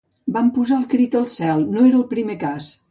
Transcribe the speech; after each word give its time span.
Vam 0.37 0.47
posar 0.55 0.79
el 0.83 0.87
crit 0.95 1.19
al 1.21 1.31
cel, 1.37 1.65
no 1.77 1.87
era 1.91 2.03
el 2.03 2.11
primer 2.17 2.43
cas. 2.49 2.77